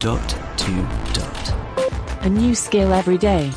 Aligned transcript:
Dot 0.00 0.30
to 0.56 0.88
dot. 1.12 1.54
A 2.22 2.28
new 2.30 2.54
skill 2.54 2.94
every 2.94 3.18
day. 3.18 3.52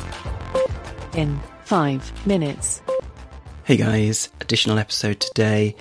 In 1.14 1.40
five 1.64 2.26
minutes. 2.26 2.82
Hey 3.64 3.78
guys, 3.78 4.28
additional 4.42 4.78
episode 4.78 5.20
today. 5.20 5.74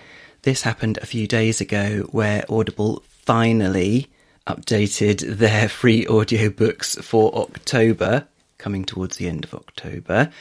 This 0.43 0.61
happened 0.61 0.99
a 1.01 1.05
few 1.05 1.27
days 1.27 1.59
ago 1.59 2.07
where 2.11 2.45
Audible 2.47 3.03
finally 3.09 4.09
updated 4.47 5.35
their 5.35 5.67
free 5.67 6.05
audiobooks 6.05 7.03
for 7.03 7.35
October, 7.35 8.29
coming 8.63 8.85
towards 8.85 9.17
the 9.17 9.27
end 9.27 9.43
of 9.43 9.53
October. 9.53 10.31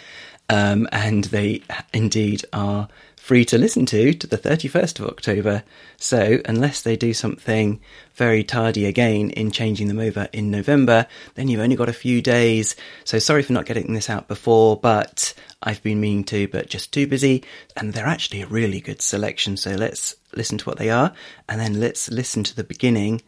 Um, 0.48 0.88
and 0.92 1.24
they 1.24 1.62
indeed 1.92 2.44
are 2.52 2.88
free 3.16 3.44
to 3.44 3.58
listen 3.58 3.86
to 3.86 4.12
to 4.12 4.26
the 4.26 4.38
31st 4.38 5.00
of 5.00 5.06
October. 5.06 5.64
So, 5.96 6.40
unless 6.44 6.82
they 6.82 6.96
do 6.96 7.12
something 7.14 7.80
very 8.14 8.44
tardy 8.44 8.86
again 8.86 9.30
in 9.30 9.50
changing 9.50 9.88
them 9.88 9.98
over 9.98 10.28
in 10.32 10.50
November, 10.50 11.06
then 11.34 11.48
you've 11.48 11.60
only 11.60 11.76
got 11.76 11.88
a 11.88 11.92
few 11.92 12.22
days. 12.22 12.76
So, 13.04 13.18
sorry 13.18 13.42
for 13.42 13.52
not 13.52 13.66
getting 13.66 13.92
this 13.92 14.10
out 14.10 14.28
before, 14.28 14.76
but 14.76 15.34
I've 15.62 15.82
been 15.82 16.00
meaning 16.00 16.24
to, 16.24 16.48
but 16.48 16.68
just 16.68 16.92
too 16.92 17.06
busy. 17.06 17.44
And 17.76 17.92
they're 17.92 18.06
actually 18.06 18.42
a 18.42 18.46
really 18.46 18.80
good 18.80 19.02
selection. 19.02 19.56
So, 19.56 19.72
let's 19.72 20.14
listen 20.34 20.58
to 20.58 20.64
what 20.64 20.78
they 20.78 20.90
are, 20.90 21.12
and 21.48 21.60
then 21.60 21.80
let's 21.80 22.10
listen 22.10 22.44
to 22.44 22.54
the 22.54 22.64
beginning 22.64 23.22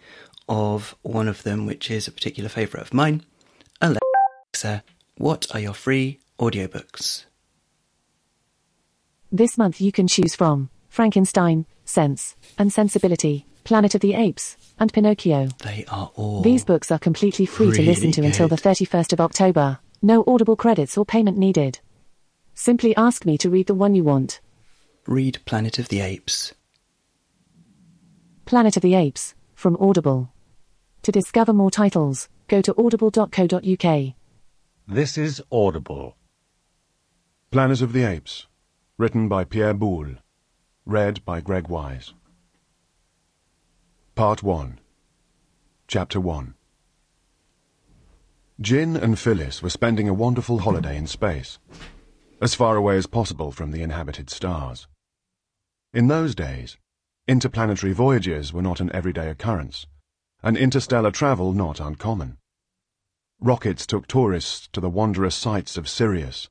of 0.49 0.95
one 1.03 1.29
of 1.29 1.43
them, 1.43 1.67
which 1.67 1.91
is 1.91 2.07
a 2.07 2.13
particular 2.13 2.49
favourite 2.49 2.85
of 2.85 2.95
mine. 2.95 3.25
Alexa, 3.81 4.83
what 5.17 5.47
are 5.55 5.61
your 5.61 5.75
free 5.75 6.21
audiobooks? 6.39 7.25
This 9.31 9.59
month 9.59 9.81
you 9.81 9.93
can 9.93 10.07
choose 10.07 10.35
from 10.35 10.71
Frankenstein, 10.89 11.67
Sense, 11.85 12.37
and 12.59 12.73
Sensibility, 12.73 13.47
Planet 13.65 13.95
of 13.95 14.01
the 14.01 14.15
Apes, 14.15 14.57
and 14.79 14.93
Pinocchio. 14.93 15.49
They 15.63 15.85
are 15.89 16.11
all. 16.15 16.43
These 16.43 16.65
books 16.65 16.91
are 16.91 16.99
completely 16.99 17.47
free 17.47 17.73
to 17.73 17.83
listen 17.83 18.13
to 18.13 18.21
Really 18.21 18.31
until 18.31 18.49
the 18.49 18.57
31st 18.57 19.13
of 19.13 19.21
October. 19.21 19.79
No 20.03 20.23
audible 20.27 20.57
credits 20.57 20.99
or 20.99 21.05
payment 21.05 21.39
needed. 21.39 21.81
Simply 22.55 22.95
ask 22.97 23.25
me 23.25 23.39
to 23.39 23.51
read 23.51 23.67
the 23.67 23.75
one 23.75 23.95
you 23.95 24.05
want. 24.05 24.41
Read 25.07 25.39
Planet 25.45 25.79
of 25.79 25.89
the 25.89 26.01
Apes. 26.01 26.55
Planet 28.45 28.77
of 28.77 28.83
the 28.83 28.95
Apes, 28.95 29.35
from 29.55 29.77
Audible. 29.81 30.31
To 31.03 31.13
discover 31.13 31.53
more 31.53 31.71
titles, 31.71 32.29
go 32.49 32.61
to 32.61 32.75
audible.co.uk. 32.77 34.15
This 34.87 35.17
is 35.17 35.43
Audible. 35.51 36.15
Planet 37.51 37.81
of 37.81 37.95
the 37.95 38.05
Apes, 38.05 38.49
written 38.99 39.31
by 39.31 39.45
Pierre 39.45 39.73
Boulle, 39.73 40.17
read 40.85 41.25
by 41.25 41.41
Greg 41.41 41.69
Wise. 41.69 42.13
Part 44.15 44.43
1 44.43 44.79
Chapter 45.89 46.21
1 46.21 46.55
Jinn 48.61 48.95
and 48.95 49.19
Phyllis 49.19 49.63
were 49.63 49.71
spending 49.71 50.07
a 50.07 50.13
wonderful 50.13 50.59
holiday 50.59 50.99
in 50.99 51.07
space, 51.07 51.59
as 52.43 52.55
far 52.55 52.77
away 52.77 52.99
as 52.99 53.07
possible 53.07 53.53
from 53.53 53.71
the 53.71 53.81
inhabited 53.83 54.29
stars. 54.29 54.87
In 55.95 56.09
those 56.09 56.35
days, 56.35 56.77
interplanetary 57.27 57.95
voyages 57.95 58.53
were 58.53 58.61
not 58.61 58.81
an 58.81 58.93
everyday 58.93 59.31
occurrence, 59.31 59.87
and 60.43 60.59
interstellar 60.59 61.11
travel 61.11 61.55
not 61.55 61.81
uncommon. 61.81 62.37
Rockets 63.45 63.87
took 63.87 64.07
tourists 64.07 64.71
to 64.73 64.81
the 64.81 64.89
wondrous 64.89 65.35
sights 65.35 65.77
of 65.77 65.87
Sirius, 65.87 66.49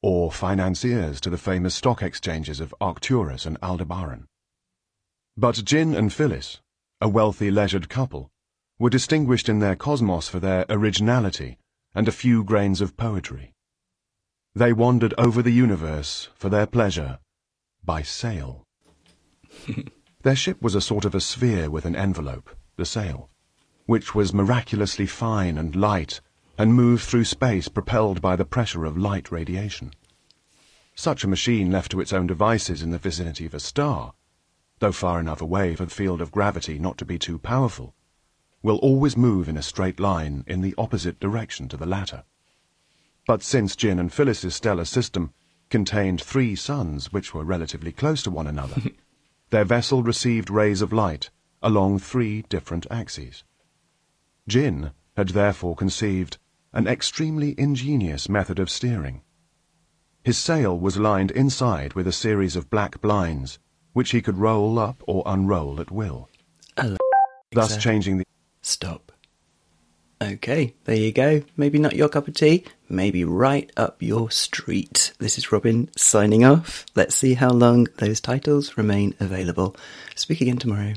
or 0.00 0.32
financiers 0.32 1.20
to 1.20 1.28
the 1.28 1.36
famous 1.36 1.74
stock 1.74 2.02
exchanges 2.02 2.58
of 2.58 2.74
Arcturus 2.80 3.44
and 3.44 3.58
Aldebaran. 3.62 4.26
But 5.36 5.62
Jinn 5.62 5.94
and 5.94 6.10
Phyllis, 6.10 6.62
a 7.02 7.08
wealthy 7.10 7.50
leisured 7.50 7.90
couple, 7.90 8.30
were 8.78 8.88
distinguished 8.88 9.50
in 9.50 9.58
their 9.58 9.76
cosmos 9.76 10.26
for 10.26 10.40
their 10.40 10.64
originality 10.70 11.58
and 11.94 12.08
a 12.08 12.12
few 12.12 12.42
grains 12.44 12.80
of 12.80 12.96
poetry. 12.96 13.52
They 14.54 14.72
wandered 14.72 15.12
over 15.18 15.42
the 15.42 15.52
universe 15.52 16.30
for 16.34 16.48
their 16.48 16.66
pleasure 16.66 17.18
by 17.84 18.00
sail. 18.00 18.64
their 20.22 20.36
ship 20.36 20.62
was 20.62 20.74
a 20.74 20.80
sort 20.80 21.04
of 21.04 21.14
a 21.14 21.20
sphere 21.20 21.70
with 21.70 21.84
an 21.84 21.94
envelope, 21.94 22.48
the 22.76 22.86
sail, 22.86 23.28
which 23.86 24.14
was 24.14 24.32
miraculously 24.32 25.06
fine 25.06 25.58
and 25.58 25.74
light 25.74 26.20
and 26.58 26.74
moved 26.74 27.02
through 27.02 27.24
space 27.24 27.68
propelled 27.68 28.20
by 28.20 28.36
the 28.36 28.44
pressure 28.44 28.84
of 28.84 28.96
light 28.96 29.32
radiation. 29.32 29.92
Such 30.94 31.24
a 31.24 31.28
machine 31.28 31.70
left 31.70 31.90
to 31.92 32.00
its 32.00 32.12
own 32.12 32.26
devices 32.26 32.82
in 32.82 32.90
the 32.90 32.98
vicinity 32.98 33.46
of 33.46 33.54
a 33.54 33.60
star, 33.60 34.14
though 34.78 34.92
far 34.92 35.18
enough 35.18 35.40
away 35.40 35.74
for 35.74 35.84
the 35.86 35.90
field 35.90 36.20
of 36.20 36.30
gravity 36.30 36.78
not 36.78 36.98
to 36.98 37.04
be 37.04 37.18
too 37.18 37.38
powerful, 37.38 37.94
will 38.62 38.76
always 38.76 39.16
move 39.16 39.48
in 39.48 39.56
a 39.56 39.62
straight 39.62 39.98
line 39.98 40.44
in 40.46 40.60
the 40.60 40.74
opposite 40.78 41.18
direction 41.18 41.68
to 41.68 41.76
the 41.76 41.86
latter. 41.86 42.24
But 43.26 43.42
since 43.42 43.74
Jinn 43.74 43.98
and 43.98 44.12
Phyllis's 44.12 44.54
stellar 44.54 44.84
system 44.84 45.32
contained 45.70 46.20
three 46.20 46.54
suns 46.54 47.12
which 47.12 47.32
were 47.32 47.44
relatively 47.44 47.92
close 47.92 48.22
to 48.24 48.30
one 48.30 48.46
another, 48.46 48.80
their 49.50 49.64
vessel 49.64 50.02
received 50.02 50.50
rays 50.50 50.82
of 50.82 50.92
light 50.92 51.30
along 51.62 51.98
three 51.98 52.42
different 52.42 52.86
axes. 52.90 53.44
Jinn 54.48 54.92
had 55.16 55.30
therefore 55.30 55.76
conceived 55.76 56.38
an 56.72 56.86
extremely 56.86 57.54
ingenious 57.58 58.28
method 58.28 58.58
of 58.58 58.70
steering. 58.70 59.22
His 60.24 60.38
sail 60.38 60.78
was 60.78 60.96
lined 60.96 61.30
inside 61.32 61.94
with 61.94 62.06
a 62.06 62.12
series 62.12 62.56
of 62.56 62.70
black 62.70 63.00
blinds, 63.00 63.58
which 63.92 64.10
he 64.10 64.22
could 64.22 64.38
roll 64.38 64.78
up 64.78 65.02
or 65.06 65.22
unroll 65.26 65.80
at 65.80 65.90
will, 65.90 66.28
Alexa, 66.76 66.98
thus 67.52 67.76
changing 67.76 68.18
the 68.18 68.24
stop. 68.62 69.12
Okay, 70.22 70.74
there 70.84 70.96
you 70.96 71.12
go. 71.12 71.42
Maybe 71.56 71.80
not 71.80 71.96
your 71.96 72.08
cup 72.08 72.28
of 72.28 72.34
tea, 72.34 72.64
maybe 72.88 73.24
right 73.24 73.70
up 73.76 74.00
your 74.00 74.30
street. 74.30 75.12
This 75.18 75.36
is 75.36 75.50
Robin 75.50 75.90
signing 75.96 76.44
off. 76.44 76.86
Let's 76.94 77.16
see 77.16 77.34
how 77.34 77.50
long 77.50 77.88
those 77.98 78.20
titles 78.20 78.76
remain 78.76 79.14
available. 79.18 79.74
Speak 80.14 80.40
again 80.40 80.58
tomorrow. 80.58 80.94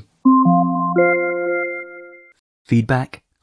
Feedback, 2.66 3.24